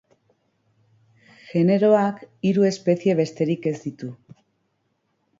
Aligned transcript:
Generoak 1.49 2.23
hiru 2.51 2.65
espezie 2.69 3.15
besterik 3.19 3.67
ez 3.73 3.75
ditu. 3.83 4.09